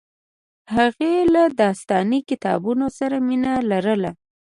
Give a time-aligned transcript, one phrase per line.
[0.75, 4.11] هغې له داستاني کتابونو سره مینه لرله